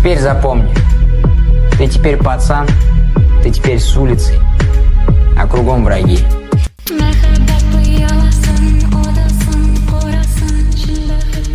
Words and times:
теперь 0.00 0.18
запомни, 0.18 0.74
ты 1.76 1.86
теперь 1.86 2.16
пацан, 2.16 2.66
ты 3.42 3.50
теперь 3.50 3.78
с 3.78 3.94
улицы, 3.98 4.32
а 5.38 5.46
кругом 5.46 5.84
враги. 5.84 6.20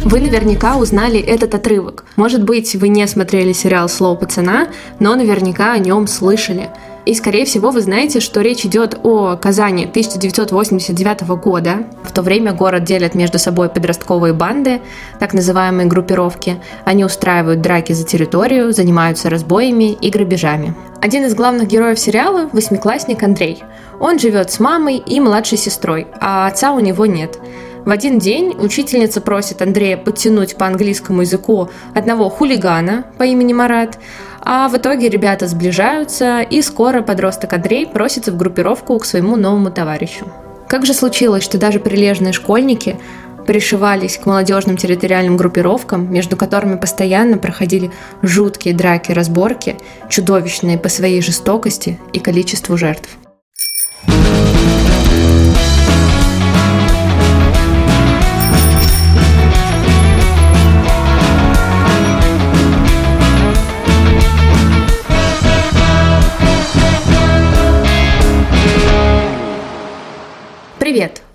Вы 0.04 0.22
наверняка 0.22 0.78
узнали 0.78 1.20
этот 1.20 1.56
отрывок. 1.56 2.06
Может 2.18 2.44
быть, 2.44 2.76
вы 2.76 2.90
не 2.90 3.08
смотрели 3.08 3.52
сериал 3.52 3.90
«Слово 3.90 4.16
пацана», 4.16 4.68
но 5.00 5.16
наверняка 5.16 5.74
о 5.74 5.80
нем 5.80 6.06
слышали. 6.06 6.70
И, 7.06 7.14
скорее 7.14 7.46
всего, 7.46 7.70
вы 7.70 7.82
знаете, 7.82 8.20
что 8.20 8.42
речь 8.42 8.66
идет 8.66 9.00
о 9.04 9.36
Казани 9.38 9.86
1989 9.86 11.22
года. 11.38 11.84
В 12.04 12.12
то 12.12 12.24
время 12.24 12.52
город 12.52 12.84
делят 12.84 13.14
между 13.14 13.38
собой 13.38 13.70
подростковые 13.70 14.34
банды, 14.34 14.82
так 15.20 15.34
называемые 15.34 15.88
группировки. 15.88 16.60
Они 16.84 17.06
устраивают 17.06 17.62
драки 17.62 17.94
за 17.94 18.06
территорию, 18.06 18.74
занимаются 18.74 19.30
разбоями 19.30 19.94
и 19.94 20.10
грабежами. 20.10 20.74
Один 21.00 21.26
из 21.26 21.36
главных 21.36 21.68
героев 21.68 22.00
сериала– 22.00 22.50
восьмиклассник 22.54 23.22
Андрей. 23.22 23.64
Он 24.00 24.18
живет 24.18 24.52
с 24.52 24.60
мамой 24.60 24.98
и 24.98 25.20
младшей 25.20 25.60
сестрой, 25.60 26.08
а 26.20 26.48
отца 26.48 26.74
у 26.74 26.80
него 26.80 27.06
нет. 27.06 27.40
В 27.86 27.92
один 27.92 28.18
день 28.18 28.56
учительница 28.58 29.22
просит 29.22 29.62
Андрея 29.62 29.96
подтянуть 29.96 30.56
по 30.56 30.66
английскому 30.66 31.22
языку 31.22 31.70
одного 31.94 32.30
хулигана 32.30 33.06
по 33.20 33.24
имени 33.24 33.54
Марат, 33.54 34.00
а 34.42 34.68
в 34.70 34.76
итоге 34.76 35.08
ребята 35.08 35.48
сближаются, 35.48 36.42
и 36.42 36.64
скоро 36.64 37.04
подросток 37.04 37.54
Андрей 37.54 37.86
просится 37.86 38.32
в 38.32 38.38
группировку 38.38 38.98
к 38.98 39.06
своему 39.06 39.36
новому 39.36 39.70
товарищу. 39.70 40.26
Как 40.68 40.84
же 40.88 40.96
случилось, 40.96 41.44
что 41.44 41.60
даже 41.60 41.80
прилежные 41.80 42.34
школьники 42.34 42.98
пришивались 43.46 44.18
к 44.18 44.26
молодежным 44.26 44.78
территориальным 44.78 45.38
группировкам, 45.38 46.12
между 46.12 46.36
которыми 46.36 46.78
постоянно 46.78 47.38
проходили 47.38 47.92
жуткие 48.24 48.74
драки-разборки, 48.74 49.78
чудовищные 50.10 50.80
по 50.80 50.90
своей 50.90 51.22
жестокости 51.22 52.00
и 52.14 52.20
количеству 52.20 52.78
жертв. 52.78 53.10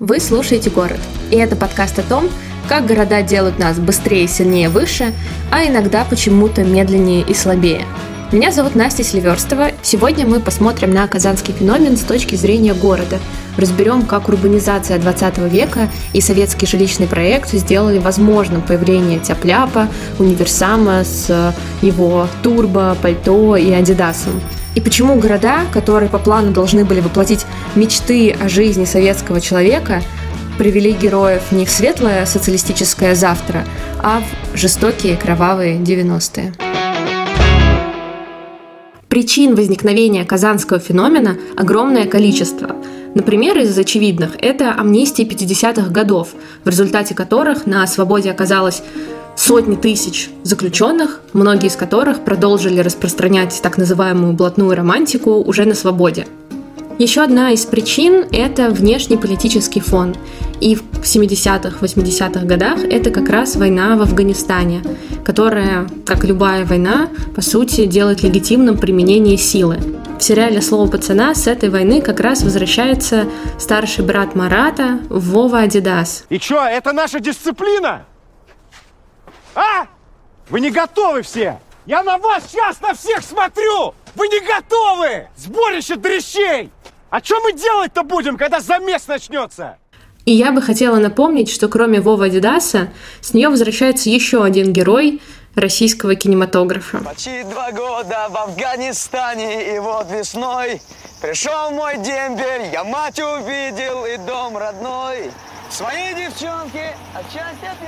Вы 0.00 0.18
слушаете 0.18 0.70
«Город». 0.70 0.98
И 1.30 1.36
это 1.36 1.56
подкаст 1.56 1.98
о 1.98 2.02
том, 2.02 2.30
как 2.70 2.86
города 2.86 3.20
делают 3.20 3.58
нас 3.58 3.78
быстрее, 3.78 4.26
сильнее, 4.28 4.70
выше, 4.70 5.12
а 5.52 5.66
иногда 5.66 6.06
почему-то 6.06 6.64
медленнее 6.64 7.20
и 7.20 7.34
слабее. 7.34 7.84
Меня 8.32 8.50
зовут 8.50 8.74
Настя 8.74 9.04
Сильверстова. 9.04 9.72
Сегодня 9.82 10.26
мы 10.26 10.40
посмотрим 10.40 10.92
на 10.92 11.06
казанский 11.06 11.52
феномен 11.52 11.98
с 11.98 12.00
точки 12.00 12.34
зрения 12.34 12.72
города. 12.72 13.18
Разберем, 13.58 14.06
как 14.06 14.30
урбанизация 14.30 14.98
20 14.98 15.36
века 15.52 15.90
и 16.14 16.22
советский 16.22 16.64
жилищный 16.64 17.06
проект 17.06 17.50
сделали 17.50 17.98
возможным 17.98 18.62
появление 18.62 19.18
тяпляпа, 19.18 19.88
универсама 20.18 21.04
с 21.04 21.54
его 21.82 22.26
турбо, 22.42 22.96
пальто 23.02 23.54
и 23.54 23.70
адидасом. 23.70 24.40
И 24.74 24.80
почему 24.80 25.16
города, 25.16 25.62
которые 25.72 26.08
по 26.08 26.18
плану 26.18 26.52
должны 26.52 26.84
были 26.84 27.00
воплотить 27.00 27.44
мечты 27.74 28.32
о 28.32 28.48
жизни 28.48 28.84
советского 28.84 29.40
человека, 29.40 30.02
привели 30.58 30.92
героев 30.92 31.52
не 31.52 31.64
в 31.64 31.70
светлое 31.70 32.24
социалистическое 32.26 33.14
завтра, 33.14 33.64
а 34.02 34.22
в 34.52 34.56
жестокие 34.56 35.16
кровавые 35.16 35.78
90-е. 35.78 36.54
Причин 39.08 39.56
возникновения 39.56 40.24
казанского 40.24 40.78
феномена 40.78 41.36
огромное 41.56 42.06
количество. 42.06 42.76
Например, 43.14 43.58
из 43.58 43.76
очевидных– 43.76 44.36
это 44.41 44.72
амнистии 44.72 45.25
50-х 45.26 45.91
годов, 45.91 46.28
в 46.62 46.69
результате 46.69 47.16
которых 47.16 47.66
на 47.66 47.84
свободе 47.88 48.31
оказалось 48.31 48.84
сотни 49.36 49.76
тысяч 49.76 50.30
заключенных, 50.42 51.20
многие 51.32 51.68
из 51.68 51.76
которых 51.76 52.24
продолжили 52.24 52.80
распространять 52.80 53.60
так 53.62 53.78
называемую 53.78 54.32
блатную 54.34 54.74
романтику 54.74 55.42
уже 55.42 55.64
на 55.64 55.74
свободе. 55.74 56.26
Еще 57.00 57.22
одна 57.22 57.50
из 57.52 57.64
причин– 57.64 58.26
это 58.30 58.69
внешний 58.69 59.16
политический 59.16 59.80
фон. 59.80 60.14
И 60.60 60.74
в 60.74 60.82
70-х, 61.02 61.78
80-х 61.80 62.44
годах 62.44 62.84
это 62.84 63.10
как 63.10 63.30
раз 63.30 63.56
война 63.56 63.96
в 63.96 64.02
Афганистане, 64.02 64.82
которая, 65.24 65.86
как 66.04 66.24
любая 66.24 66.66
война, 66.66 67.08
по 67.34 67.40
сути, 67.40 67.86
делает 67.86 68.22
легитимным 68.22 68.76
применение 68.76 69.38
силы. 69.38 69.78
В 70.19 70.22
сериале 70.22 70.60
«Слово 70.60 70.90
пацана» 70.90 71.34
с 71.34 71.46
этой 71.46 71.70
войны 71.70 72.02
как 72.02 72.20
раз 72.20 72.42
возвращается 72.42 73.24
старший 73.58 74.04
брат 74.04 74.34
Марата 74.34 75.00
Вова 75.08 75.60
Адидас. 75.60 76.26
И 76.28 76.38
чё, 76.38 76.62
это 76.62 76.92
наша 76.92 77.20
дисциплина? 77.20 78.04
А? 79.55 79.87
Вы 80.49 80.61
не 80.61 80.71
готовы 80.71 81.22
все? 81.22 81.61
Я 81.87 82.03
на 82.03 82.19
вас 82.19 82.44
сейчас 82.50 82.81
на 82.81 82.94
всех 82.94 83.22
смотрю! 83.22 83.94
Вы 84.15 84.28
не 84.28 84.41
готовы! 84.41 85.28
Сборище 85.37 85.97
дрещей! 85.97 86.71
А 87.11 87.21
что 87.21 87.41
мы 87.41 87.53
делать-то 87.53 88.03
будем, 88.03 88.37
когда 88.37 88.61
замес 88.61 89.06
начнется? 89.09 89.78
И 90.25 90.33
я 90.33 90.53
бы 90.53 90.62
хотела 90.62 90.99
напомнить, 90.99 91.50
что 91.50 91.69
кроме 91.69 92.00
Вова 92.00 92.28
Дидаса, 92.28 92.93
с 93.21 93.34
нее 93.34 93.49
возвращается 93.49 94.11
еще 94.11 94.44
один 94.44 94.72
герой 94.72 95.21
российского 95.55 96.15
кинематографа. 96.15 96.99
Почти 96.99 97.43
два 97.44 97.72
года 97.72 98.28
в 98.31 98.37
Афганистане, 98.37 99.75
и 99.75 99.78
вот 99.78 100.11
весной 100.11 100.81
пришел 101.21 101.71
мой 101.71 101.97
дембель, 101.99 102.71
я 102.72 102.84
мать 102.84 103.19
увидел 103.19 104.05
и 104.05 104.17
дом 104.19 104.56
родной. 104.56 105.31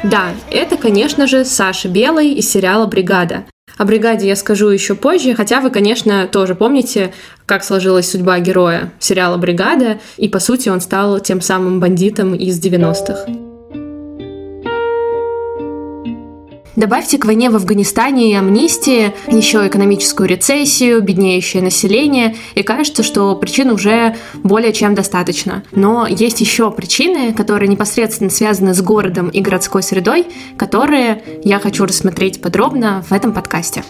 Да, 0.05 0.31
это, 0.51 0.77
конечно 0.77 1.27
же, 1.27 1.45
Саша 1.45 1.89
Белый 1.89 2.33
из 2.35 2.51
сериала 2.51 2.87
«Бригада». 2.87 3.45
О 3.79 3.85
бригаде 3.85 4.29
я 4.29 4.37
скажу 4.37 4.69
еще 4.69 4.95
позже, 4.95 5.35
хотя 5.35 5.61
вы, 5.61 5.71
конечно, 5.71 6.27
тоже 6.27 6.55
помните, 6.55 7.13
как 7.47 7.65
сложилась 7.65 8.11
судьба 8.11 8.39
героя 8.39 8.93
сериала 8.99 9.39
«Бригада», 9.39 9.99
и, 10.17 10.29
по 10.29 10.39
сути, 10.39 10.69
он 10.69 10.81
стал 10.81 11.21
тем 11.21 11.41
самым 11.41 11.81
бандитом 11.81 12.35
из 12.35 12.61
90-х. 12.61 13.42
Добавьте 16.75 17.19
к 17.19 17.27
войне 17.27 17.51
в 17.51 17.57
Афганистане 17.57 18.31
и 18.31 18.35
амнистии 18.35 19.13
еще 19.27 19.67
экономическую 19.67 20.27
рецессию, 20.27 21.03
беднеющее 21.03 21.63
население, 21.63 22.35
и 22.55 22.63
кажется, 22.63 23.03
что 23.03 23.37
причин 23.37 23.71
уже 23.71 24.17
более 24.43 24.73
чем 24.73 24.95
достаточно. 24.95 25.65
Но 25.73 26.07
есть 26.07 26.41
еще 26.41 26.71
причины, 26.71 27.35
которые 27.35 27.69
непосредственно 27.69 28.31
связаны 28.31 28.73
с 28.73 28.81
городом 28.81 29.29
и 29.29 29.43
городской 29.43 29.83
средой, 29.83 30.27
которые 30.57 31.23
я 31.45 31.59
хочу 31.59 31.85
рассмотреть 31.85 32.41
подробно 32.41 33.05
в 33.07 33.13
этом 33.13 33.33
подкасте. 33.33 33.85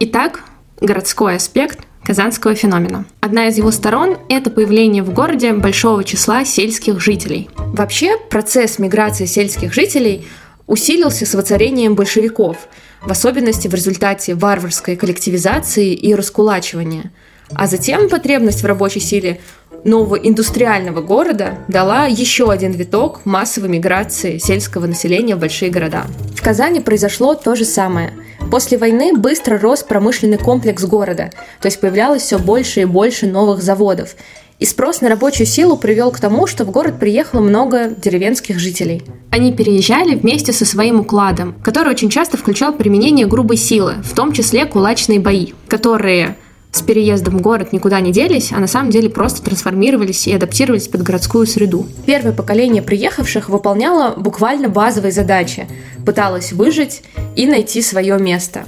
Итак, 0.00 0.42
городской 0.80 1.36
аспект 1.36 1.87
казанского 2.08 2.54
феномена. 2.54 3.04
Одна 3.20 3.48
из 3.48 3.58
его 3.58 3.70
сторон– 3.70 4.16
это 4.30 4.48
появление 4.48 5.02
в 5.02 5.12
городе 5.12 5.52
большого 5.52 6.04
числа 6.04 6.42
сельских 6.46 7.00
жителей. 7.00 7.50
Вообще, 7.58 8.16
процесс 8.30 8.78
миграции 8.78 9.26
сельских 9.26 9.74
жителей 9.74 10.26
усилился 10.66 11.26
с 11.26 11.34
воцарением 11.34 11.96
большевиков, 11.96 12.56
в 13.02 13.10
особенности 13.10 13.68
в 13.68 13.74
результате 13.74 14.34
варварской 14.34 14.96
коллективизации 14.96 15.92
и 15.92 16.14
раскулачивания. 16.14 17.12
А 17.54 17.66
затем 17.66 18.08
потребность 18.08 18.62
в 18.62 18.66
рабочей 18.66 19.00
силе 19.00 19.40
нового 19.84 20.16
индустриального 20.16 21.02
города 21.02 21.58
дала 21.68 22.06
еще 22.06 22.50
один 22.50 22.72
виток 22.72 23.26
массовой 23.26 23.68
миграции 23.68 24.38
сельского 24.38 24.86
населения 24.86 25.36
в 25.36 25.40
большие 25.40 25.70
города. 25.70 26.06
В 26.38 26.42
Казани 26.42 26.78
произошло 26.78 27.34
то 27.34 27.56
же 27.56 27.64
самое– 27.64 28.12
После 28.50 28.78
войны 28.78 29.12
быстро 29.14 29.58
рос 29.58 29.82
промышленный 29.82 30.38
комплекс 30.38 30.84
города, 30.84 31.30
то 31.60 31.66
есть 31.66 31.80
появлялось 31.80 32.22
все 32.22 32.38
больше 32.38 32.82
и 32.82 32.84
больше 32.86 33.26
новых 33.26 33.62
заводов. 33.62 34.14
И 34.58 34.64
спрос 34.64 35.02
на 35.02 35.08
рабочую 35.08 35.46
силу 35.46 35.76
привел 35.76 36.10
к 36.10 36.18
тому, 36.18 36.46
что 36.46 36.64
в 36.64 36.70
город 36.70 36.98
приехало 36.98 37.40
много 37.40 37.90
деревенских 37.90 38.58
жителей. 38.58 39.04
Они 39.30 39.52
переезжали 39.52 40.14
вместе 40.14 40.52
со 40.52 40.64
своим 40.64 41.00
укладом, 41.00 41.56
который 41.62 41.90
очень 41.92 42.08
часто 42.08 42.38
включал 42.38 42.72
применение 42.72 43.26
грубой 43.26 43.56
силы, 43.56 43.96
в 44.02 44.14
том 44.14 44.32
числе 44.32 44.64
кулачные 44.64 45.20
бои, 45.20 45.52
которые 45.68 46.36
с 46.70 46.82
переездом 46.82 47.38
в 47.38 47.40
город 47.40 47.72
никуда 47.72 48.00
не 48.00 48.12
делись, 48.12 48.52
а 48.52 48.58
на 48.58 48.66
самом 48.66 48.90
деле 48.90 49.08
просто 49.08 49.42
трансформировались 49.42 50.26
и 50.26 50.34
адаптировались 50.34 50.88
под 50.88 51.02
городскую 51.02 51.46
среду. 51.46 51.86
Первое 52.04 52.32
поколение 52.32 52.82
приехавших 52.82 53.48
выполняло 53.48 54.14
буквально 54.16 54.68
базовые 54.68 55.12
задачи, 55.12 55.66
пыталось 56.04 56.52
выжить 56.52 57.02
и 57.36 57.46
найти 57.46 57.80
свое 57.80 58.18
место. 58.18 58.64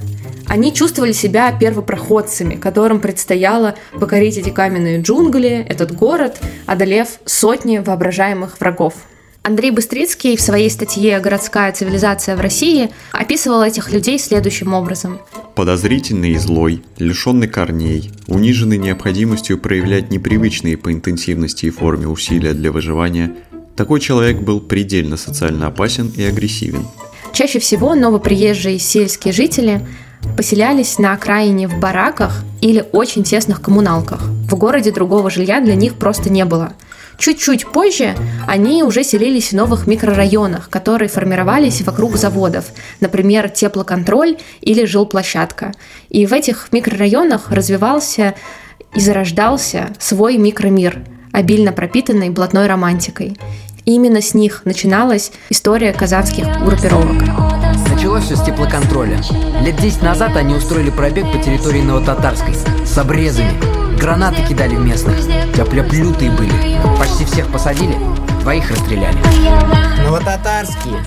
Они 0.46 0.72
чувствовали 0.72 1.12
себя 1.12 1.52
первопроходцами, 1.52 2.56
которым 2.56 3.00
предстояло 3.00 3.76
покорить 4.00 4.36
эти 4.36 4.50
каменные 4.50 5.00
джунгли, 5.00 5.64
этот 5.68 5.94
город, 5.94 6.40
одолев 6.66 7.20
сотни 7.24 7.78
воображаемых 7.78 8.58
врагов. 8.58 8.94
Андрей 9.42 9.70
Быстрицкий 9.70 10.36
в 10.36 10.40
своей 10.40 10.68
статье 10.68 11.18
«Городская 11.18 11.72
цивилизация 11.72 12.36
в 12.36 12.40
России» 12.40 12.90
описывал 13.12 13.62
этих 13.62 13.90
людей 13.90 14.18
следующим 14.18 14.74
образом. 14.74 15.18
Подозрительный 15.54 16.32
и 16.32 16.36
злой, 16.38 16.82
лишенный 16.98 17.48
корней, 17.48 18.10
униженный 18.26 18.76
необходимостью 18.76 19.58
проявлять 19.58 20.10
непривычные 20.10 20.76
по 20.76 20.92
интенсивности 20.92 21.66
и 21.66 21.70
форме 21.70 22.06
усилия 22.06 22.52
для 22.52 22.70
выживания, 22.70 23.34
такой 23.76 24.00
человек 24.00 24.40
был 24.40 24.60
предельно 24.60 25.16
социально 25.16 25.68
опасен 25.68 26.12
и 26.14 26.22
агрессивен. 26.22 26.86
Чаще 27.32 27.60
всего 27.60 27.94
новоприезжие 27.94 28.78
сельские 28.78 29.32
жители 29.32 29.80
поселялись 30.36 30.98
на 30.98 31.14
окраине 31.14 31.66
в 31.66 31.80
бараках 31.80 32.44
или 32.60 32.84
очень 32.92 33.24
тесных 33.24 33.62
коммуналках. 33.62 34.20
В 34.22 34.54
городе 34.56 34.92
другого 34.92 35.30
жилья 35.30 35.62
для 35.62 35.76
них 35.76 35.94
просто 35.94 36.28
не 36.30 36.44
было– 36.44 36.74
Чуть-чуть 37.20 37.66
позже 37.66 38.16
они 38.48 38.82
уже 38.82 39.04
селились 39.04 39.50
в 39.50 39.52
новых 39.52 39.86
микрорайонах, 39.86 40.70
которые 40.70 41.10
формировались 41.10 41.82
вокруг 41.82 42.16
заводов, 42.16 42.64
например, 43.00 43.50
теплоконтроль 43.50 44.38
или 44.62 44.86
жилплощадка. 44.86 45.72
И 46.08 46.24
в 46.24 46.32
этих 46.32 46.68
микрорайонах 46.72 47.50
развивался 47.50 48.34
и 48.94 49.00
зарождался 49.00 49.90
свой 49.98 50.38
микромир, 50.38 51.02
обильно 51.30 51.72
пропитанный 51.72 52.30
блатной 52.30 52.66
романтикой. 52.66 53.36
И 53.84 53.94
именно 53.94 54.22
с 54.22 54.32
них 54.32 54.62
начиналась 54.64 55.30
история 55.50 55.92
казахских 55.92 56.46
группировок. 56.64 57.22
Началось 57.92 58.24
все 58.24 58.36
с 58.36 58.42
теплоконтроля. 58.42 59.20
Лет 59.62 59.76
10 59.76 60.00
назад 60.00 60.38
они 60.38 60.54
устроили 60.54 60.88
пробег 60.88 61.30
по 61.30 61.38
территории 61.38 61.82
Новотатарской 61.82 62.54
с 62.86 62.96
обрезами. 62.96 63.79
Гранаты 64.00 64.42
кидали 64.48 64.76
в 64.76 64.80
местных. 64.80 65.14
Тяп-ляп 65.54 65.92
лютые 65.92 66.30
были. 66.30 66.50
Почти 66.98 67.26
всех 67.26 67.52
посадили, 67.52 67.94
двоих 68.40 68.70
расстреляли. 68.70 69.18
Новотатарские. 70.02 71.04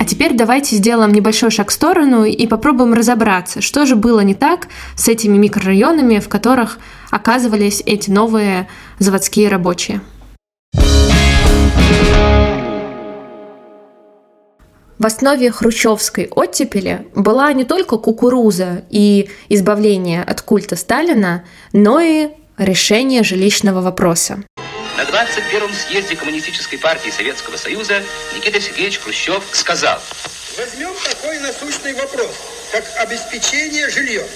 А 0.00 0.04
теперь 0.04 0.36
давайте 0.36 0.74
сделаем 0.74 1.12
небольшой 1.12 1.52
шаг 1.52 1.70
в 1.70 1.72
сторону 1.72 2.24
и 2.24 2.46
попробуем 2.48 2.94
разобраться, 2.94 3.60
что 3.60 3.86
же 3.86 3.94
было 3.94 4.20
не 4.20 4.34
так 4.34 4.66
с 4.96 5.08
этими 5.08 5.38
микрорайонами, 5.38 6.18
в 6.18 6.28
которых 6.28 6.78
оказывались 7.10 7.80
эти 7.86 8.10
новые 8.10 8.66
заводские 8.98 9.48
рабочие. 9.48 10.00
В 14.98 15.06
основе 15.06 15.52
хрущевской 15.52 16.28
оттепели 16.28 17.06
была 17.14 17.52
не 17.52 17.64
только 17.64 17.98
кукуруза 17.98 18.82
и 18.90 19.30
избавление 19.48 20.24
от 20.24 20.42
культа 20.42 20.74
Сталина, 20.74 21.44
но 21.72 22.00
и 22.00 22.30
решение 22.56 23.22
жилищного 23.22 23.80
вопроса. 23.80 24.42
На 24.96 25.02
21-м 25.02 25.72
съезде 25.72 26.16
Коммунистической 26.16 26.80
партии 26.80 27.10
Советского 27.10 27.56
Союза 27.56 28.02
Никита 28.36 28.60
Сергеевич 28.60 28.98
Хрущев 28.98 29.44
сказал. 29.52 30.00
Возьмем 30.56 30.90
такой 31.08 31.38
насущный 31.38 31.94
вопрос, 31.94 32.34
как 32.72 32.84
обеспечение 32.96 33.88
жильем. 33.90 34.26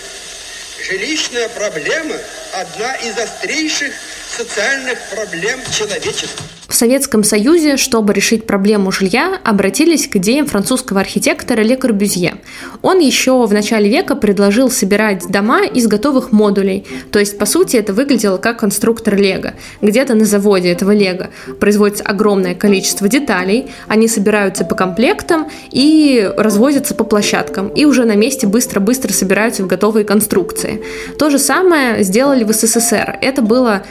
Жилищная 0.89 1.49
проблема– 1.49 2.15
одна 2.55 2.95
из 2.95 3.19
острейших 3.19 3.93
социальных 4.29 4.99
проблем 5.11 5.59
человечества. 5.77 6.45
В 6.73 6.75
Советском 6.75 7.23
Союзе, 7.23 7.77
чтобы 7.77 8.15
решить 8.15 8.47
проблему 8.47 8.91
жилья, 8.91 9.39
обратились 9.45 10.09
к 10.09 10.17
идеям 10.17 10.47
французского 10.47 11.01
архитектора 11.01 11.61
Ле 11.61 11.77
Корбюзье. 11.77 12.37
Он 12.81 12.99
еще 12.99 13.45
в 13.45 13.53
начале 13.53 13.91
века 13.91 14.17
предложил 14.17 14.71
собирать 14.71 15.29
дома 15.29 15.67
из 15.67 15.87
готовых 15.87 16.33
модулей, 16.33 16.87
то 17.11 17.19
есть, 17.19 17.37
по 17.37 17.45
сути, 17.45 17.77
это 17.77 17.93
выглядело 17.93 18.39
как 18.39 18.61
конструктор 18.61 19.17
Лего. 19.17 19.53
Где-то 19.83 20.15
на 20.15 20.25
заводе 20.25 20.73
этого 20.73 20.93
Лего 20.93 21.29
производится 21.61 22.05
огромное 22.05 22.55
количество 22.55 23.07
деталей, 23.07 23.67
они 23.87 24.09
собираются 24.09 24.65
по 24.65 24.75
комплектам 24.75 25.49
и 25.71 26.27
развозятся 26.39 26.95
по 26.95 27.05
площадкам, 27.05 27.69
и 27.69 27.85
уже 27.85 28.07
на 28.07 28.17
месте 28.17 28.47
быстро-быстро 28.47 29.13
собираются 29.13 29.63
в 29.63 29.67
готовые 29.67 30.07
конструкции. 30.07 30.83
То 31.19 31.29
же 31.29 31.39
самое 31.39 32.03
сделали 32.03 32.45
в 32.45 32.53
СССР. 32.55 33.19
Это 33.21 33.43
было 33.43 33.83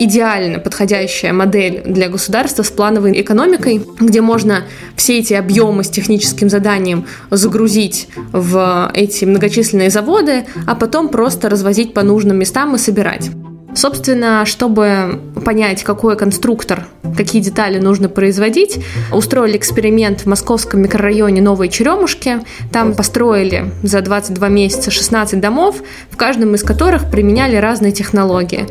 идеально 0.00 0.58
подходящая 0.58 1.32
модель 1.34 1.82
для 1.84 2.08
государства 2.08 2.62
с 2.62 2.70
плановой 2.70 3.20
экономикой, 3.20 3.84
где 4.00 4.22
можно 4.22 4.64
все 4.96 5.18
эти 5.18 5.34
объемы 5.34 5.84
с 5.84 5.90
техническим 5.90 6.48
заданием 6.48 7.06
загрузить 7.30 8.08
в 8.32 8.90
эти 8.94 9.26
многочисленные 9.26 9.90
заводы, 9.90 10.46
а 10.66 10.74
потом 10.74 11.10
просто 11.10 11.50
развозить 11.50 11.92
по 11.92 12.02
нужным 12.02 12.38
местам 12.38 12.74
и 12.74 12.78
собирать. 12.78 13.30
Собственно, 13.74 14.44
чтобы 14.46 15.20
понять, 15.44 15.84
какой 15.84 16.16
конструктор, 16.16 16.86
какие 17.16 17.40
детали 17.40 17.78
нужно 17.78 18.08
производить, 18.08 18.82
устроили 19.12 19.58
эксперимент 19.58 20.22
в 20.22 20.26
московском 20.26 20.82
микрорайоне 20.82 21.40
Новой 21.40 21.68
Черемушки. 21.68 22.40
Там 22.72 22.94
построили 22.94 23.70
за 23.82 24.00
22 24.00 24.48
месяца 24.48 24.90
16 24.90 25.38
домов, 25.40 25.76
в 26.10 26.16
каждом 26.16 26.54
из 26.54 26.62
которых 26.62 27.10
применяли 27.10 27.56
разные 27.56 27.92
технологии. 27.92 28.66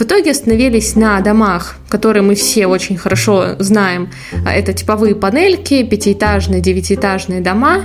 В 0.00 0.02
итоге 0.02 0.30
остановились 0.30 0.96
на 0.96 1.20
домах, 1.20 1.76
которые 1.90 2.22
мы 2.22 2.34
все 2.34 2.66
очень 2.66 2.96
хорошо 2.96 3.56
знаем. 3.58 4.08
А, 4.46 4.50
это 4.50 4.72
типовые 4.72 5.14
панельки, 5.14 5.82
пятиэтажные, 5.82 6.62
девятиэтажные 6.62 7.42
дома. 7.42 7.82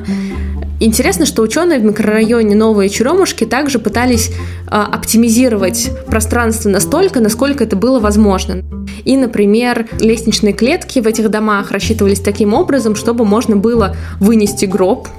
Интересно, 0.79 1.25
что 1.25 1.41
ученые 1.41 1.79
в 1.79 1.83
микрорайоне 1.83 2.55
Новые 2.55 2.89
Черемушки 2.89 3.45
также 3.45 3.79
пытались 3.79 4.29
э, 4.29 4.69
оптимизировать 4.69 5.91
пространство 6.07 6.69
настолько, 6.69 7.19
насколько 7.19 7.65
это 7.65 7.75
было 7.75 7.99
возможно. 7.99 8.63
И, 9.03 9.17
например, 9.17 9.85
лестничные 9.99 10.53
клетки 10.53 10.99
в 10.99 11.07
этих 11.07 11.29
домах 11.29 11.71
рассчитывались 11.71 12.21
таким 12.21 12.53
образом, 12.53 12.95
чтобы 12.95 13.25
можно 13.25 13.57
было 13.57 13.97
вынести 14.21 14.63
гроб 14.63 15.09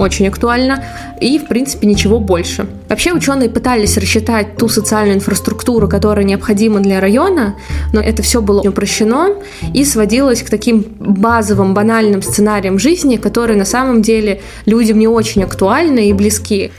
очень 0.00 0.26
актуально, 0.28 0.82
и, 1.20 1.38
в 1.38 1.46
принципе, 1.46 1.86
ничего 1.86 2.18
больше. 2.18 2.66
Вообще 2.88 3.12
ученые 3.12 3.50
пытались 3.50 3.96
рассчитать 3.96 4.56
ту 4.56 4.68
социальную 4.68 5.16
инфраструктуру, 5.16 5.88
которая 5.88 6.24
необходима 6.24 6.80
для 6.80 7.00
района, 7.00 7.56
но 7.92 8.00
это 8.00 8.22
все 8.22 8.40
было 8.40 8.60
упрощено 8.62 9.34
и 9.74 9.84
сводилось 9.84 10.42
к 10.42 10.50
таким 10.50 10.84
базовым, 10.98 11.74
банальным 11.74 12.22
сценариям 12.22 12.78
жизни, 12.78 13.16
которые 13.16 13.58
на 13.58 13.64
самом 13.64 14.02
деле 14.02 14.40
людям 14.66 14.98
не 14.98 15.08
очень 15.08 15.42
актуальны 15.44 16.08
и 16.08 16.12
близки. 16.12 16.72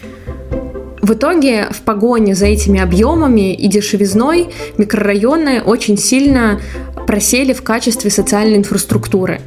В 1.01 1.13
итоге 1.13 1.67
в 1.71 1.81
погоне 1.81 2.35
за 2.35 2.45
этими 2.45 2.79
объемами 2.79 3.53
и 3.53 3.67
дешевизной 3.67 4.49
микрорайоны 4.77 5.61
очень 5.61 5.97
сильно 5.97 6.59
просели 7.07 7.53
в 7.53 7.63
качестве 7.63 8.09
социальной 8.11 8.57
инфраструктуры. 8.57 9.41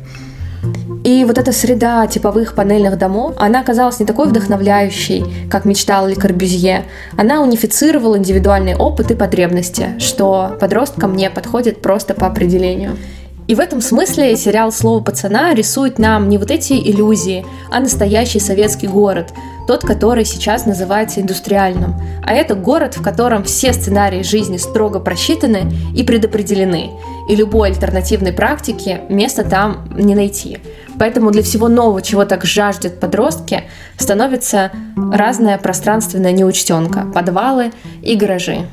И 1.04 1.22
вот 1.26 1.36
эта 1.36 1.52
среда 1.52 2.06
типовых 2.06 2.54
панельных 2.54 2.96
домов, 2.96 3.34
она 3.36 3.60
оказалась 3.60 4.00
не 4.00 4.06
такой 4.06 4.26
вдохновляющей, 4.26 5.22
как 5.50 5.66
мечтал 5.66 6.06
Ли 6.08 6.14
Корбюзье. 6.14 6.84
Она 7.18 7.42
унифицировала 7.42 8.16
индивидуальный 8.16 8.74
опыт 8.74 9.10
и 9.10 9.14
потребности, 9.14 9.98
что 9.98 10.56
подросткам 10.58 11.14
не 11.14 11.28
подходит 11.28 11.82
просто 11.82 12.14
по 12.14 12.26
определению. 12.26 12.96
И 13.46 13.54
в 13.54 13.60
этом 13.60 13.82
смысле 13.82 14.34
сериал 14.36 14.72
«Слово 14.72 15.02
пацана» 15.02 15.52
рисует 15.52 15.98
нам 15.98 16.30
не 16.30 16.38
вот 16.38 16.50
эти 16.50 16.72
иллюзии, 16.72 17.44
а 17.70 17.80
настоящий 17.80 18.40
советский 18.40 18.86
город, 18.86 19.34
тот, 19.66 19.82
который 19.82 20.24
сейчас 20.24 20.64
называется 20.64 21.20
индустриальным. 21.20 21.94
А 22.22 22.32
это 22.32 22.54
город, 22.54 22.96
в 22.96 23.02
котором 23.02 23.44
все 23.44 23.74
сценарии 23.74 24.22
жизни 24.22 24.56
строго 24.56 24.98
просчитаны 24.98 25.70
и 25.94 26.02
предопределены, 26.02 26.92
и 27.28 27.36
любой 27.36 27.70
альтернативной 27.70 28.32
практики 28.32 29.00
места 29.08 29.44
там 29.44 29.88
не 29.96 30.14
найти. 30.14 30.58
Поэтому 30.98 31.30
для 31.30 31.42
всего 31.42 31.68
нового, 31.68 32.02
чего 32.02 32.24
так 32.24 32.44
жаждет 32.44 33.00
подростки, 33.00 33.64
становится 33.96 34.70
разная 35.12 35.58
пространственная 35.58 36.32
неучтенка, 36.32 37.06
подвалы 37.12 37.72
и 38.02 38.16
гаражи. 38.16 38.66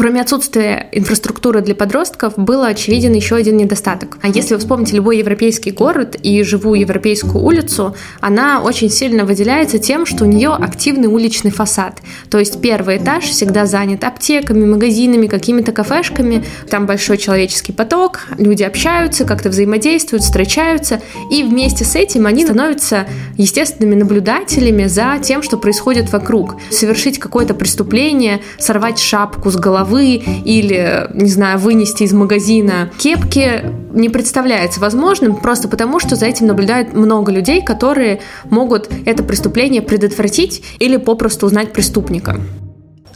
Кроме 0.00 0.22
отсутствия 0.22 0.88
инфраструктуры 0.92 1.60
для 1.60 1.74
подростков, 1.74 2.32
был 2.38 2.62
очевиден 2.62 3.12
еще 3.12 3.36
один 3.36 3.58
недостаток. 3.58 4.16
А 4.22 4.28
если 4.28 4.54
вы 4.54 4.60
вспомните 4.60 4.96
любой 4.96 5.18
европейский 5.18 5.72
город 5.72 6.16
и 6.22 6.42
живую 6.42 6.80
европейскую 6.80 7.44
улицу, 7.44 7.94
она 8.22 8.62
очень 8.62 8.88
сильно 8.88 9.26
выделяется 9.26 9.78
тем, 9.78 10.06
что 10.06 10.24
у 10.24 10.26
нее 10.26 10.54
активный 10.54 11.06
уличный 11.06 11.50
фасад. 11.50 12.00
То 12.30 12.38
есть 12.38 12.62
первый 12.62 12.96
этаж 12.96 13.24
всегда 13.24 13.66
занят 13.66 14.02
аптеками, 14.02 14.64
магазинами, 14.64 15.26
какими-то 15.26 15.72
кафешками, 15.72 16.46
там 16.70 16.86
большой 16.86 17.18
человеческий 17.18 17.72
поток, 17.72 18.20
люди 18.38 18.62
общаются, 18.62 19.26
как-то 19.26 19.50
взаимодействуют, 19.50 20.22
встречаются, 20.22 21.02
и 21.30 21.42
вместе 21.42 21.84
с 21.84 21.94
этим 21.94 22.24
они 22.24 22.46
становятся 22.46 23.06
естественными 23.36 23.96
наблюдателями 23.96 24.86
за 24.86 25.18
тем, 25.22 25.42
что 25.42 25.58
происходит 25.58 26.10
вокруг. 26.10 26.56
Совершить 26.70 27.18
какое-то 27.18 27.52
преступление, 27.52 28.40
сорвать 28.58 28.98
шапку 28.98 29.50
с 29.50 29.56
головы, 29.56 29.89
головы 29.90 30.22
или, 30.44 31.08
не 31.14 31.28
знаю, 31.28 31.58
вынести 31.58 32.04
из 32.04 32.12
магазина 32.12 32.90
кепки 32.98 33.64
не 33.92 34.08
представляется 34.08 34.80
возможным 34.80 35.36
просто 35.36 35.68
потому, 35.68 35.98
что 35.98 36.16
за 36.16 36.26
этим 36.26 36.46
наблюдает 36.46 36.94
много 36.94 37.32
людей, 37.32 37.62
которые 37.62 38.20
могут 38.44 38.88
это 39.04 39.22
преступление 39.22 39.82
предотвратить 39.82 40.62
или 40.78 40.96
попросту 40.96 41.46
узнать 41.46 41.72
преступника. 41.72 42.40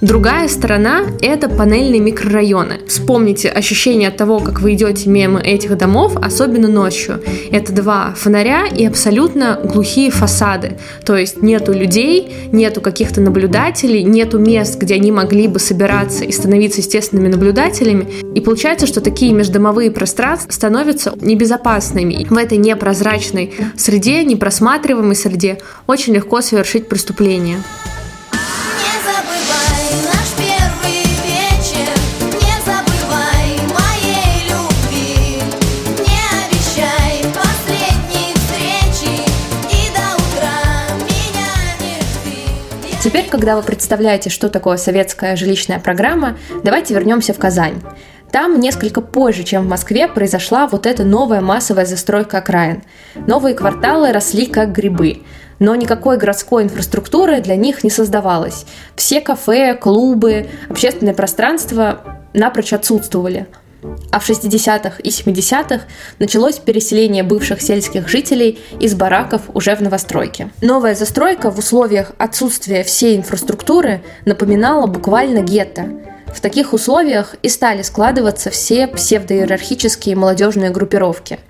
Другая 0.05 0.49
сторона– 0.49 1.07
это 1.23 1.49
панельные 1.49 1.99
микрорайоны. 1.99 2.81
Вспомните 2.87 3.49
ощущение 3.49 4.11
от 4.11 4.19
того, 4.19 4.39
как 4.39 4.61
вы 4.61 4.75
идете 4.75 5.09
мимо 5.09 5.41
этих 5.41 5.79
домов, 5.79 6.19
особенно 6.19 6.69
ночью. 6.69 7.23
Это 7.51 7.73
два 7.73 8.13
фонаря 8.15 8.67
и 8.67 8.85
абсолютно 8.85 9.59
глухие 9.65 10.11
фасады. 10.11 10.77
То 11.07 11.17
есть 11.17 11.41
нету 11.41 11.73
людей, 11.73 12.31
нету 12.53 12.83
каких-то 12.83 13.23
наблюдателей, 13.23 14.03
нету 14.03 14.39
мест, 14.39 14.79
где 14.79 14.97
они 14.97 15.11
могли 15.11 15.49
бы 15.49 15.59
собираться 15.59 16.25
и 16.25 16.33
становиться 16.33 16.83
естественными 16.83 17.29
наблюдателями. 17.29 18.07
И 18.35 18.43
получается, 18.43 18.87
что 18.87 19.01
такие 19.01 19.33
междомовые 19.33 19.91
пространства 19.91 20.53
становятся 20.53 21.15
небезопасными. 21.19 22.27
В 22.29 22.37
этой 22.37 22.59
непрозрачной 22.59 23.55
среде, 23.79 24.23
непросматриваемой 24.23 25.17
среде 25.17 25.61
очень 25.87 26.13
легко 26.13 26.43
совершить 26.43 26.91
преступление. 26.91 27.57
Когда 43.35 43.57
вы 43.57 43.62
представляете, 43.62 44.31
что 44.31 44.49
такое 44.49 44.76
советская 44.76 45.35
жилищная 45.35 45.81
программа, 45.81 46.38
давайте 46.62 46.95
вернемся 46.95 47.35
в 47.35 47.38
Казань. 47.41 47.83
Там 48.31 48.61
несколько 48.61 49.00
позже, 49.00 49.43
чем 49.43 49.64
в 49.64 49.69
Москве, 49.69 50.07
произошла 50.07 50.69
вот 50.69 50.87
эта 50.87 51.03
новая 51.03 51.41
массовая 51.41 51.85
застройка 51.85 52.38
окраин. 52.38 52.85
Новые 53.26 53.57
кварталы 53.57 54.12
росли 54.12 54.47
как 54.47 54.71
грибы, 54.71 55.23
но 55.59 55.75
никакой 55.75 56.17
городской 56.17 56.62
инфраструктуры 56.62 57.41
для 57.41 57.57
них 57.57 57.83
не 57.83 57.91
создавалось. 57.91 58.67
Все 58.95 59.21
кафе, 59.21 59.75
клубы, 59.75 60.47
общественное 60.71 61.14
пространство 61.14 62.23
напрочь 62.35 62.73
отсутствовали– 62.73 63.49
а 64.11 64.19
в 64.19 64.29
60-х 64.29 64.97
и 65.03 65.11
70-х 65.11 65.85
началось 66.19 66.59
переселение 66.59 67.23
бывших 67.23 67.61
сельских 67.61 68.09
жителей 68.09 68.59
из 68.81 68.95
бараков 68.95 69.43
уже 69.55 69.75
в 69.75 69.81
новостройке. 69.81 70.50
Новая 70.62 70.95
застройка 70.95 71.50
в 71.50 71.59
условиях 71.59 72.12
отсутствия 72.19 72.85
всей 72.85 73.17
инфраструктуры 73.17 74.03
напоминала 74.25 74.87
буквально 74.87 75.41
гетто. 75.41 75.88
В 76.35 76.41
таких 76.41 76.73
условиях 76.73 77.37
и 77.43 77.49
стали 77.49 77.83
складываться 77.83 78.50
все 78.50 78.87
псевдоиерархические 78.88 80.17
молодежные 80.17 80.71
группировки– 80.71 81.38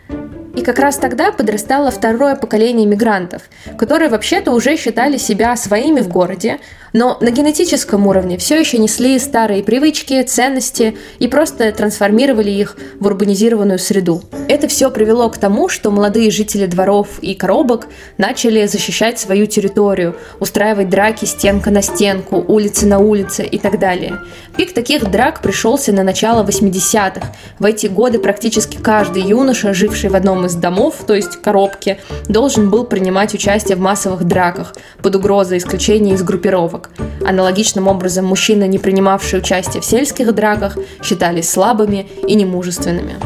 и 0.57 0.62
как 0.62 0.79
раз 0.79 0.97
тогда 0.97 1.33
подрастало 1.33 1.91
второе 1.91 2.37
поколение 2.37 2.87
мигрантов, 2.87 3.43
которые 3.76 4.09
вообще-то 4.09 4.53
уже 4.53 4.76
считали 4.76 5.17
себя 5.17 5.57
своими 5.57 6.00
в 6.00 6.09
городе, 6.09 6.61
но 6.95 7.19
на 7.21 7.31
генетическом 7.33 8.07
уровне 8.07 8.39
все 8.39 8.59
еще 8.59 8.79
несли 8.79 9.19
старые 9.19 9.65
привычки, 9.65 10.23
ценности 10.23 10.97
и 11.19 11.27
просто 11.27 11.71
трансформировали 11.73 12.51
их 12.51 12.77
в 13.01 13.07
урбанизированную 13.07 13.81
среду. 13.81 14.23
Это 14.49 14.69
все 14.69 14.91
привело 14.93 15.29
к 15.29 15.37
тому, 15.37 15.69
что 15.69 15.91
молодые 15.91 16.31
жители 16.31 16.67
дворов 16.67 17.19
и 17.21 17.35
коробок 17.35 17.89
начали 18.17 18.65
защищать 18.67 19.19
свою 19.19 19.47
территорию, 19.47 20.15
устраивать 20.39 20.89
драки 20.89 21.25
стенка 21.25 21.73
на 21.73 21.83
стенку, 21.83 22.37
улицы 22.47 22.87
на 22.87 23.01
улице 23.01 23.45
и 23.45 23.59
так 23.59 23.81
далее. 23.81 24.21
Пик 24.57 24.73
таких 24.73 25.11
драк 25.11 25.43
пришелся 25.43 25.93
на 25.93 26.05
начало 26.05 26.45
80-х. 26.45 27.33
В 27.59 27.65
эти 27.65 27.89
годы 27.89 28.21
практически 28.21 28.77
каждый 28.77 29.23
юноша, 29.23 29.75
живший 29.75 30.11
в 30.11 30.15
одном 30.15 30.47
из 30.47 30.55
домов, 30.55 30.99
то 31.05 31.15
есть 31.15 31.43
коробки, 31.43 31.99
должен 32.29 32.71
был 32.71 32.85
принимать 32.85 33.35
участие 33.35 33.77
в 33.77 33.81
массовых 33.81 34.23
драках 34.23 34.77
под 35.03 35.17
угрозой 35.17 35.59
исключения 35.59 36.15
из 36.15 36.23
группировок 36.23 36.84
драк. 36.85 37.09
Аналогичным 37.26 37.88
образом 37.88 38.26
мужчины, 38.26 38.67
не 38.67 38.79
принимавшие 38.79 39.41
участие 39.41 39.81
в 39.81 39.85
сельских 39.85 40.35
драках, 40.35 40.76
считались 41.03 41.50
слабыми 41.50 42.07
и 42.26 42.35
немужественными. 42.35 43.17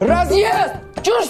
Разъезд! 0.00 0.74
Чушь! 1.02 1.28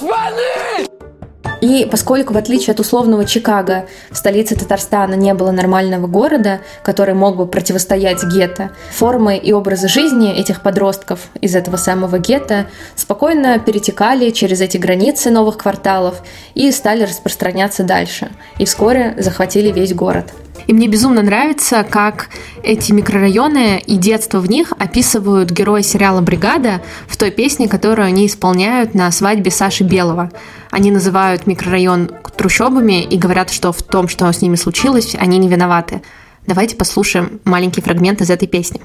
И 1.60 1.86
поскольку, 1.88 2.34
в 2.34 2.36
отличие 2.36 2.72
от 2.72 2.80
условного 2.80 3.24
Чикаго, 3.24 3.86
в 4.10 4.16
столице 4.16 4.56
Татарстана 4.56 5.14
не 5.14 5.32
было 5.32 5.52
нормального 5.52 6.08
города, 6.08 6.60
который 6.82 7.14
мог 7.14 7.36
бы 7.36 7.46
противостоять 7.46 8.24
гетто, 8.24 8.72
формы 8.90 9.36
и 9.36 9.52
образы 9.52 9.86
жизни 9.86 10.32
этих 10.34 10.62
подростков 10.62 11.20
из 11.40 11.54
этого 11.54 11.76
самого 11.76 12.18
гетто 12.18 12.66
спокойно 12.96 13.60
перетекали 13.60 14.30
через 14.30 14.60
эти 14.60 14.76
границы 14.76 15.30
новых 15.30 15.56
кварталов 15.56 16.24
и 16.54 16.72
стали 16.72 17.04
распространяться 17.04 17.84
дальше. 17.84 18.32
И 18.58 18.64
вскоре 18.64 19.14
захватили 19.18 19.70
весь 19.70 19.94
город. 19.94 20.32
И 20.66 20.72
мне 20.72 20.88
безумно 20.88 21.22
нравится, 21.22 21.84
как 21.88 22.28
эти 22.62 22.92
микрорайоны 22.92 23.82
и 23.84 23.96
детство 23.96 24.38
в 24.38 24.48
них 24.48 24.72
описывают 24.78 25.50
герои 25.50 25.82
сериала 25.82 26.20
«Бригада» 26.20 26.82
в 27.06 27.16
той 27.16 27.30
песне, 27.30 27.68
которую 27.68 28.06
они 28.06 28.26
исполняют 28.26 28.94
на 28.94 29.10
свадьбе 29.10 29.50
Саши 29.50 29.84
Белого. 29.84 30.30
Они 30.70 30.90
называют 30.90 31.46
микрорайон 31.46 32.10
трущобами 32.36 33.02
и 33.02 33.16
говорят, 33.18 33.50
что 33.50 33.72
в 33.72 33.82
том, 33.82 34.08
что 34.08 34.30
с 34.30 34.40
ними 34.40 34.56
случилось, 34.56 35.14
они 35.18 35.38
не 35.38 35.48
виноваты. 35.48 36.02
Давайте 36.46 36.76
послушаем 36.76 37.40
маленький 37.44 37.80
фрагмент 37.80 38.20
из 38.20 38.30
этой 38.30 38.48
песни. 38.48 38.80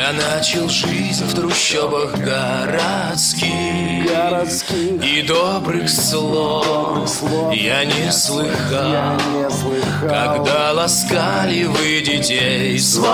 Я 0.00 0.12
начал 0.14 0.66
жизнь 0.70 1.26
в 1.26 1.34
трущобах 1.34 2.16
городских, 2.16 4.10
городских. 4.10 5.04
И 5.04 5.20
добрых 5.20 5.90
слов, 5.90 7.06
слов 7.06 7.54
я 7.54 7.84
не 7.84 8.10
слыхал, 8.10 8.90
я 8.90 9.18
не 9.34 9.50
слыхал. 9.50 10.08
Когда 10.08 10.72
ласкали 10.72 11.64
вы 11.64 12.00
детей 12.00 12.78
своих 12.78 13.10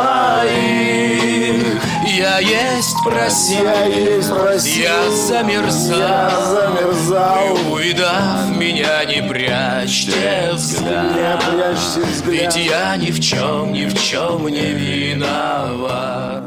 Я 2.17 2.39
есть 2.39 2.97
просил, 3.05 3.65
я, 3.65 3.87
есть 3.87 4.31
просил, 4.31 4.83
я 4.85 5.11
замерзал, 5.11 5.99
я 5.99 6.31
замерзал. 6.41 7.59
Увидав 7.73 8.57
меня 8.57 9.05
не 9.07 9.29
прячьте 9.29 10.51
взгляд, 10.53 11.17
не 11.17 11.37
прячьте 11.51 12.01
взгляд. 12.13 12.55
Ведь 12.55 12.57
я 12.65 12.97
ни 12.97 13.11
в 13.11 13.19
чем, 13.19 13.73
ни 13.73 13.87
в 13.87 14.01
чем 14.01 14.47
не 14.47 14.71
виноват 14.71 16.47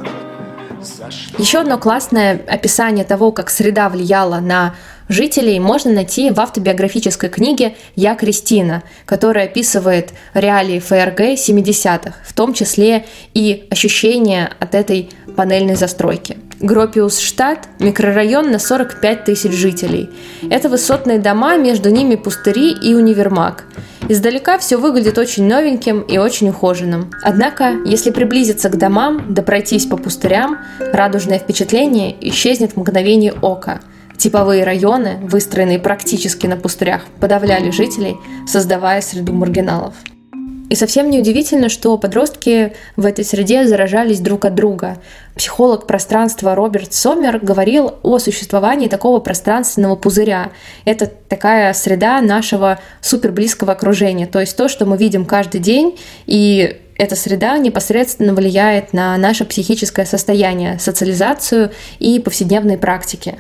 еще 1.38 1.60
одно 1.60 1.78
классное 1.78 2.42
описание 2.48 3.06
того, 3.06 3.32
как 3.32 3.50
среда 3.50 3.90
влияла 3.90 4.40
на 4.40 4.76
жителей, 5.10 5.60
можно 5.60 5.92
найти 5.92 6.32
в 6.32 6.40
автобиографической 6.40 7.30
книге 7.30 7.76
«Я 7.96 8.16
Кристина», 8.16 8.84
которая 9.06 9.46
описывает 9.46 10.14
реалии 10.34 10.80
ФРГ 10.80 11.20
70-х, 11.36 12.14
в 12.26 12.34
том 12.34 12.54
числе 12.54 13.06
и 13.34 13.68
ощущения 13.70 14.50
от 14.60 14.76
этой 14.76 15.10
панельной 15.36 15.76
застройки. 15.76 16.38
Гропиус-штат– 16.62 17.70
микрорайон 17.80 18.52
на 18.52 18.60
45 18.60 19.24
тысяч 19.24 19.54
жителей. 19.54 20.10
Это 20.50 20.68
высотные 20.68 21.18
дома, 21.18 21.56
между 21.58 21.90
ними 21.90 22.16
пустыри 22.16 22.74
и 22.74 22.94
универмаг. 22.94 23.66
Издалека 24.10 24.58
все 24.58 24.76
выглядит 24.78 25.18
очень 25.18 25.48
новеньким 25.48 26.02
и 26.02 26.18
очень 26.18 26.50
ухоженным. 26.50 27.12
Однако, 27.24 27.76
если 27.86 28.12
приблизиться 28.12 28.70
к 28.70 28.78
домам, 28.78 29.34
да 29.34 29.42
пройтись 29.42 29.86
по 29.86 29.96
пустырям, 29.96 30.58
радужное 30.80 31.40
впечатление 31.40 32.16
исчезнет 32.30 32.74
в 32.74 32.78
мгновение 32.78 33.34
ока. 33.34 33.80
Типовые 34.20 34.66
районы, 34.66 35.18
выстроенные 35.22 35.80
практически 35.80 36.46
на 36.46 36.58
пустырях, 36.58 37.06
подавляли 37.22 37.72
жителей, 37.72 38.18
создавая 38.46 39.00
среду 39.00 39.32
маргиналов. 39.32 39.96
И 40.70 40.76
совсем 40.76 41.10
неудивительно, 41.10 41.70
что 41.70 41.98
подростки 41.98 42.74
в 42.98 43.06
этой 43.06 43.24
среде 43.24 43.66
заражались 43.66 44.20
друг 44.20 44.44
от 44.44 44.56
друга. 44.56 44.98
Психолог 45.36 45.88
пространства 45.88 46.54
Роберт 46.54 46.94
Сомер 46.94 47.40
говорил 47.40 47.96
о 48.04 48.20
существовании 48.20 48.90
такого 48.90 49.22
пространственного 49.22 49.96
пузыря. 49.96 50.52
Это 50.84 51.08
такая 51.08 51.74
среда 51.74 52.20
нашего 52.20 52.78
суперблизкого 53.00 53.72
окружения, 53.72 54.28
то 54.28 54.42
есть 54.42 54.58
то, 54.58 54.68
что 54.68 54.86
мы 54.86 54.98
видим 54.98 55.24
каждый 55.24 55.62
день, 55.62 55.98
и 56.26 56.82
эта 56.98 57.16
среда 57.16 57.58
непосредственно 57.58 58.34
влияет 58.34 58.92
на 58.92 59.16
наше 59.18 59.46
психическое 59.46 60.06
состояние, 60.06 60.78
социализацию 60.78 61.72
и 62.00 62.20
повседневные 62.20 62.78
практики. 62.78 63.38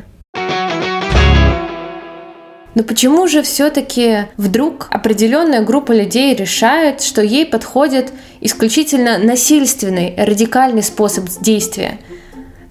Но 2.76 2.84
почему 2.84 3.28
же 3.28 3.42
все-таки 3.42 4.28
вдруг 4.38 4.88
определенная 4.92 5.62
группа 5.62 5.92
людей 5.92 6.36
решает, 6.36 7.02
что 7.02 7.22
ей 7.22 7.46
подходит 7.46 8.12
исключительно 8.42 9.18
насильственный, 9.18 10.14
радикальный 10.18 10.84
способ 10.84 11.26
действия? 11.42 12.00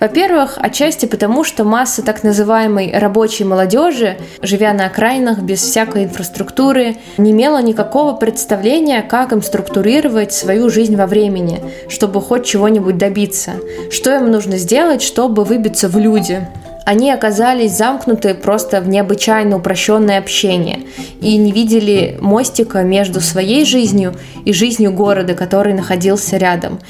Во-первых, 0.00 0.58
отчасти 0.58 1.06
потому, 1.06 1.42
что 1.42 1.64
масса 1.64 2.02
так 2.02 2.22
называемой 2.22 2.96
рабочей 2.96 3.42
молодежи, 3.42 4.16
живя 4.42 4.72
на 4.72 4.86
окраинах 4.86 5.40
без 5.40 5.60
всякой 5.60 6.04
инфраструктуры, 6.04 6.96
не 7.16 7.32
имела 7.32 7.60
никакого 7.60 8.14
представления, 8.14 9.02
как 9.02 9.32
им 9.32 9.42
структурировать 9.42 10.32
свою 10.32 10.70
жизнь 10.70 10.94
во 10.94 11.08
времени, 11.08 11.60
чтобы 11.88 12.20
хоть 12.20 12.46
чего-нибудь 12.46 12.96
добиться. 12.96 13.54
Что 13.90 14.14
им 14.14 14.30
нужно 14.30 14.56
сделать, 14.56 15.02
чтобы 15.02 15.42
выбиться 15.42 15.88
в 15.88 15.98
люди. 15.98 16.46
Они 16.88 17.12
оказались 17.12 17.76
замкнуты 17.76 18.32
просто 18.32 18.80
в 18.80 18.88
необычайно 18.88 19.56
упрощенное 19.56 20.18
общение 20.18 20.86
и 21.20 21.36
не 21.36 21.52
видели 21.52 22.16
мостика 22.18 22.82
между 22.82 23.20
своей 23.20 23.66
жизнью 23.66 24.14
и 24.46 24.54
жизнью 24.54 24.94
города, 24.94 25.34
который 25.34 25.74
находился 25.74 26.38
рядом. 26.38 26.80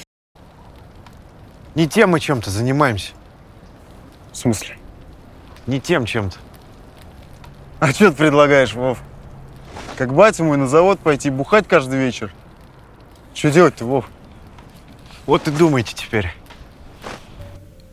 Не 1.74 1.88
тем 1.88 2.10
мы 2.10 2.20
чем-то 2.20 2.48
занимаемся. 2.48 3.10
В 4.30 4.36
смысле? 4.36 4.76
Не 5.66 5.80
тем 5.80 6.06
чем-то. 6.06 6.36
А 7.80 7.90
что 7.90 8.12
ты 8.12 8.16
предлагаешь, 8.18 8.74
Вов? 8.74 9.02
Как 9.96 10.14
батя 10.14 10.44
мой 10.44 10.58
на 10.58 10.68
завод 10.68 11.00
пойти 11.00 11.28
бухать 11.28 11.66
каждый 11.66 11.98
вечер? 11.98 12.32
Что 13.34 13.50
делать-то, 13.50 13.84
Вов? 13.84 14.08
Вот 15.26 15.48
и 15.48 15.50
думайте 15.50 15.96
теперь. 15.96 16.37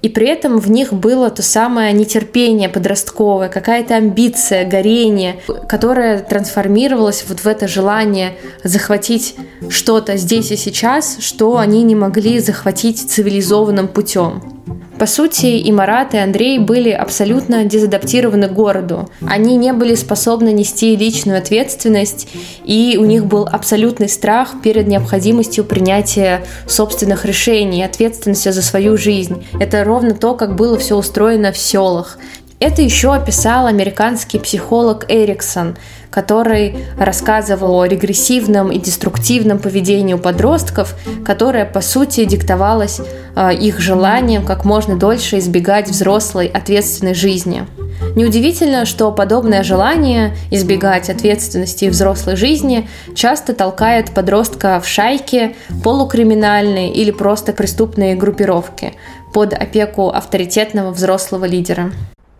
И 0.05 0.09
при 0.09 0.27
этом 0.27 0.59
в 0.59 0.69
них 0.69 0.93
было 0.93 1.31
то 1.31 1.41
самое 1.41 1.91
нетерпение 1.91 2.69
подростковое, 2.69 3.49
какая-то 3.49 3.95
амбиция, 3.95 4.63
горение, 4.63 5.37
которое 5.67 6.19
трансформировалось 6.19 7.25
вот 7.27 7.39
в 7.39 7.47
это 7.47 7.67
желание 7.67 8.35
захватить 8.63 9.35
что-то 9.67 10.15
здесь 10.17 10.51
и 10.51 10.57
сейчас, 10.57 11.17
что 11.21 11.57
они 11.57 11.81
не 11.81 11.95
могли 11.95 12.37
захватить 12.37 12.99
цивилизованным 13.09 13.87
путем. 13.87 14.54
По 14.97 15.07
сути, 15.07 15.47
и 15.47 15.71
Марат, 15.71 16.13
и 16.13 16.17
Андрей 16.17 16.57
были 16.57 16.89
абсолютно 16.89 17.65
дезадаптированы 17.65 18.47
городу. 18.47 19.09
Они 19.27 19.57
не 19.57 19.73
были 19.73 19.93
способны 19.93 20.53
нести 20.53 20.95
личную 20.95 21.37
ответственность, 21.37 22.29
и 22.63 22.97
у 22.99 23.03
них 23.03 23.25
был 23.25 23.45
абсолютный 23.51 24.07
страх 24.07 24.61
перед 24.63 24.87
необходимостью 24.87 25.65
принятия 25.65 26.45
собственных 26.65 27.25
решений, 27.25 27.83
ответственности 27.83 28.49
за 28.49 28.61
свою 28.61 28.97
жизнь. 28.97 29.45
Это 29.59 29.83
ровно 29.83 30.15
то, 30.15 30.33
как 30.33 30.55
было 30.55 30.77
все 30.77 30.95
устроено 30.95 31.51
в 31.51 31.57
селах. 31.57 32.17
Это 32.59 32.81
еще 32.81 33.13
описал 33.13 33.65
американский 33.65 34.39
психолог 34.39 35.05
Эриксон, 35.09 35.75
который 36.09 36.85
рассказывал 36.97 37.81
о 37.81 37.85
регрессивном 37.85 38.71
и 38.71 38.79
деструктивном 38.79 39.59
поведении 39.59 40.13
у 40.13 40.17
подростков, 40.17 40.95
которое, 41.25 41.65
по 41.65 41.81
сути, 41.81 42.23
диктовалось 42.23 43.01
э, 43.35 43.53
их 43.53 43.81
желанием 43.81 44.45
как 44.45 44.63
можно 44.63 44.97
дольше 44.97 45.39
избегать 45.39 45.89
взрослой 45.89 46.47
ответственной 46.47 47.13
жизни. 47.13 47.67
Неудивительно, 48.15 48.85
что 48.85 49.11
подобное 49.11 49.61
желание 49.61 50.33
избегать 50.49 51.09
ответственности 51.09 51.85
и 51.85 51.89
взрослой 51.89 52.37
жизни 52.37 52.87
часто 53.15 53.53
толкает 53.53 54.11
подростка 54.11 54.79
в 54.79 54.87
шайки, 54.87 55.57
полукриминальные 55.83 56.93
или 56.93 57.11
просто 57.11 57.51
преступные 57.51 58.15
группировки 58.15 58.93
под 59.33 59.53
опеку 59.53 60.09
авторитетного 60.09 60.91
взрослого 60.91 61.43
лидера. 61.43 61.91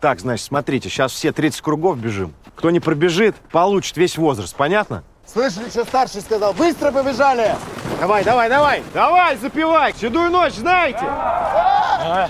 Так, 0.06 0.20
значит, 0.20 0.46
смотрите, 0.46 0.88
сейчас 0.88 1.12
все 1.14 1.32
30 1.32 1.62
кругов 1.62 1.98
бежим. 1.98 2.36
Кто 2.56 2.70
не 2.70 2.80
пробежит, 2.80 3.36
получит 3.52 3.98
весь 3.98 4.20
возраст, 4.20 4.56
понятно? 4.56 5.04
Слышали, 5.26 5.68
что 5.68 5.84
старший 5.84 6.22
сказал? 6.22 6.54
Быстро 6.54 6.92
побежали! 6.92 7.56
Давай, 8.00 8.24
давай, 8.24 8.48
давай! 8.48 8.84
Давай, 8.94 9.36
запивай! 9.38 9.96
Седую 10.00 10.30
ночь 10.30 10.54
знаете? 10.54 11.04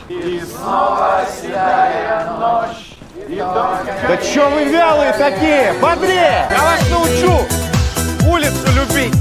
И 0.08 0.41
снова 0.50 1.25
седая 1.41 2.32
ночь. 2.39 2.94
Да 4.08 4.17
чё 4.20 4.50
вы 4.51 4.63
вялые 4.72 5.12
такие? 5.12 5.74
Бодрее! 5.82 6.48
Я 6.50 6.63
вас 6.63 6.89
научу 6.89 7.46
улицу 8.25 8.67
любить! 8.74 9.13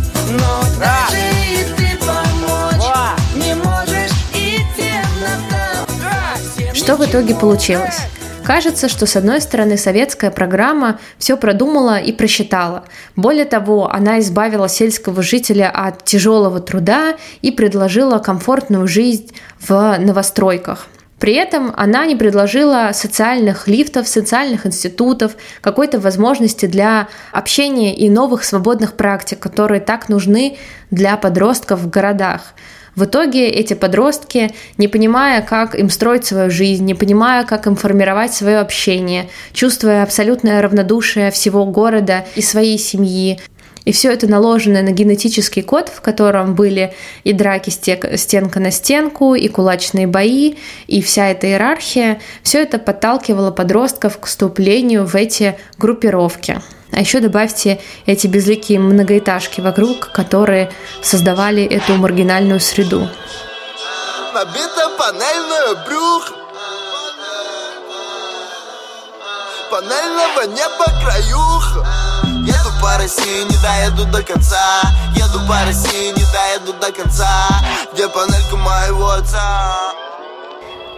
Раз. 0.79 1.13
Два. 2.77 3.17
Что 6.73 6.95
в 6.95 7.05
итоге 7.05 7.35
получилось? 7.35 8.03
Кажется, 8.45 8.91
что 8.91 9.07
с 9.07 9.17
одной 9.17 9.41
стороны 9.41 9.79
советская 9.79 10.31
программа 10.31 11.01
все 11.17 11.39
продумала 11.39 11.99
и 11.99 12.13
просчитала. 12.13 12.85
Более 13.17 13.47
того, 13.47 13.91
она 13.91 14.21
избавила 14.21 14.69
сельского 14.69 15.23
жителя 15.23 15.71
от 15.71 16.05
тяжелого 16.05 16.61
труда 16.61 17.15
и 17.41 17.51
предложила 17.51 18.19
комфортную 18.19 18.87
жизнь 18.87 19.33
в 19.59 19.97
новостройках. 19.99 20.89
При 21.19 21.33
этом 21.33 21.73
она 21.75 22.05
не 22.05 22.17
предложила 22.17 22.91
социальных 22.93 23.67
лифтов, 23.67 24.07
социальных 24.07 24.67
институтов, 24.67 25.37
какой-то 25.63 25.99
возможности 25.99 26.67
для 26.67 27.09
общения 27.33 27.97
и 27.97 28.11
новых 28.11 28.45
свободных 28.45 28.93
практик, 28.93 29.39
которые 29.39 29.81
так 29.81 30.11
нужны 30.11 30.59
для 30.91 31.17
подростков 31.17 31.81
в 31.81 31.89
городах. 31.89 32.53
В 32.97 33.05
итоге 33.05 33.49
эти 33.49 33.75
подростки, 33.75 34.53
не 34.79 34.89
понимая, 34.89 35.43
как 35.43 35.75
им 35.75 35.91
строить 35.91 36.25
свою 36.25 36.51
жизнь, 36.51 36.85
не 36.85 36.95
понимая, 36.95 37.45
как 37.45 37.67
им 37.67 37.77
формировать 37.77 38.33
свое 38.35 38.59
общение, 38.59 39.29
чувствуя 39.53 40.03
абсолютное 40.03 40.63
равнодушие 40.63 41.31
всего 41.31 41.67
города 41.67 42.25
и 42.37 42.43
своей 42.43 42.79
семьи, 42.79 43.41
и 43.85 43.93
все 43.93 44.13
это 44.13 44.27
наложено 44.27 44.83
на 44.83 44.91
генетический 44.91 45.63
код, 45.63 45.89
в 45.89 46.01
котором 46.01 46.55
были 46.55 46.95
и 47.23 47.33
драки 47.33 47.71
стенка 47.71 48.61
на 48.61 48.71
стенку, 48.71 49.35
и 49.35 49.49
кулачные 49.49 50.07
бои, 50.07 50.57
и 50.87 51.03
вся 51.03 51.29
эта 51.29 51.47
иерархия, 51.49 52.21
все 52.43 52.63
это 52.63 52.79
подталкивало 52.79 53.51
подростков 53.51 54.19
к 54.19 54.27
вступлению 54.27 55.07
в 55.07 55.15
эти 55.15 55.59
группировки. 55.79 56.61
А 56.93 57.01
еще 57.01 57.21
добавьте 57.21 57.81
эти 58.07 58.27
безликие 58.27 58.79
многоэтажки 58.79 59.61
вокруг, 59.61 60.13
которые 60.13 60.71
создавали 61.03 61.65
эту 61.65 61.95
маргинальную 61.95 62.61
среду. 62.61 63.09
Набито 64.33 64.91
панельное 64.99 65.87
брюх 65.87 66.33
Панельного 69.71 70.47
неба 70.55 70.85
краюх 71.03 71.85
Еду 71.85 72.24
по 72.85 72.99
России, 72.99 73.45
не 73.51 73.57
доеду 73.63 74.05
до 74.13 74.23
конца 74.23 74.83
Еду 75.17 75.41
по 75.49 75.57
России, 75.65 76.09
не 76.09 76.25
доеду 76.33 76.79
до 76.79 76.93
конца 76.93 77.49
Где 77.95 78.09
панелька 78.09 78.57
моего 78.57 79.09
отца 79.09 79.95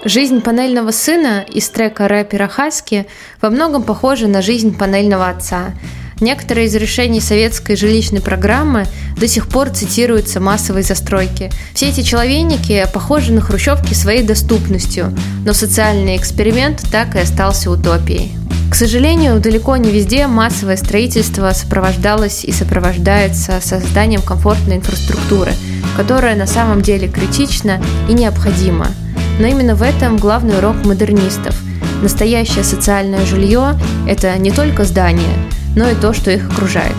Жизнь 0.05 0.41
панельного 0.41 0.91
сына 0.91 1.45
из 1.49 1.69
трека 1.69 2.09
рэпера 2.09 2.49
Хаски 2.49 3.07
во 3.41 3.51
многом 3.51 3.85
похожа 3.85 4.27
на 4.27 4.43
жизнь 4.43 4.77
панельного 4.77 5.29
отца. 5.29 5.75
Некоторые 6.21 6.67
из 6.67 6.75
решений 6.75 7.21
советской 7.21 7.77
жилищной 7.77 8.21
программы 8.21 8.87
до 9.17 9.29
сих 9.29 9.49
пор 9.49 9.71
цитируются 9.71 10.41
массовой 10.41 10.83
застройки. 10.83 11.51
Все 11.75 11.89
эти 11.89 12.03
человейники 12.03 12.87
похожи 12.93 13.33
на 13.33 13.41
хрущевки 13.41 13.95
своей 13.95 14.23
доступностью, 14.23 15.17
но 15.45 15.53
социальный 15.53 16.17
эксперимент 16.17 16.83
так 16.91 17.15
и 17.15 17.21
остался 17.21 17.71
утопией. 17.71 18.37
К 18.71 18.75
сожалению, 18.75 19.41
далеко 19.41 19.77
не 19.77 19.91
везде 19.91 20.27
массовое 20.27 20.77
строительство 20.77 21.51
сопровождалось 21.53 22.45
и 22.45 22.53
сопровождается 22.53 23.61
созданием 23.61 24.23
комфортной 24.23 24.77
инфраструктуры, 24.77 25.53
которая 25.97 26.37
на 26.37 26.47
самом 26.47 26.83
деле 26.83 27.09
критична 27.09 27.81
и 28.09 28.13
необходима– 28.13 28.89
но 29.39 29.47
именно 29.47 29.75
в 29.75 29.83
этом 29.83 30.17
главный 30.17 30.59
урок 30.59 30.85
модернистов. 30.85 31.57
Настоящее 32.03 32.65
социальное 32.65 33.25
жилье– 33.25 33.79
это 34.09 34.37
не 34.39 34.51
только 34.51 34.85
здание, 34.85 35.37
но 35.75 35.89
и 35.89 35.95
то, 35.95 36.13
что 36.13 36.31
их 36.31 36.49
окружает. 36.51 36.95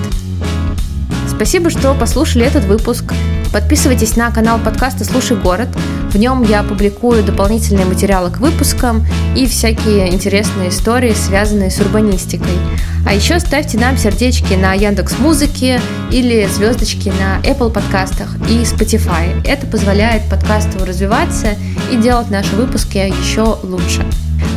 Спасибо, 1.38 1.70
что 1.70 1.94
послушали 1.94 2.48
этот 2.48 2.64
выпуск. 2.64 3.14
Подписывайтесь 3.54 4.16
на 4.16 4.32
канал 4.32 4.58
подкаста 4.58 5.06
«Слушай 5.06 5.38
город». 5.38 5.68
В 6.10 6.18
нем 6.18 6.42
я 6.42 6.64
публикую 6.64 7.24
дополнительные 7.24 7.86
материалы 7.86 8.32
к 8.32 8.40
выпускам 8.40 9.06
и 9.36 9.46
всякие 9.46 10.12
интересные 10.12 10.70
истории, 10.70 11.14
связанные 11.14 11.70
с 11.70 11.80
урбанистикой. 11.80 12.58
А 13.06 13.14
еще 13.14 13.40
ставьте 13.40 13.78
нам 13.78 14.00
сердечки 14.00 14.56
на 14.56 14.74
Яндекс 14.74 15.20
Музыке 15.20 15.80
или 16.12 16.48
звездочки 16.52 17.10
на 17.10 17.40
Apple 17.48 17.72
подкастах 17.72 18.36
и 18.50 18.64
Spotify. 18.64 19.40
Это 19.46 19.68
позволяет 19.68 20.24
подкасту 20.32 20.84
развиваться 20.86 21.50
и 21.92 21.98
делать 21.98 22.32
наши 22.32 22.56
выпуски 22.56 22.98
еще 22.98 23.60
лучше. 23.62 24.04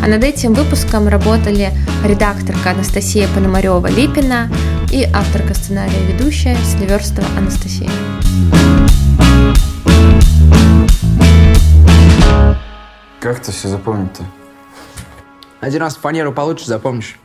А 0.03 0.07
над 0.07 0.25
этим 0.25 0.55
выпуском 0.55 1.09
работали 1.09 1.73
редакторка 2.05 2.71
Анастасия 2.71 3.29
Пономарева-Липина 3.29 4.49
и 4.91 5.05
авторка 5.05 5.55
сценария 5.55 6.01
ведущая 6.07 6.57
Сливерстова 6.65 7.27
Анастасия. 7.37 7.91
Как 13.21 13.41
ты 13.41 13.53
все 13.53 13.69
запомнить-то? 13.69 14.25
Один 15.61 15.83
раз 15.83 15.97
фанеру 15.97 16.33
получше 16.33 16.67
запомнишь. 16.67 17.19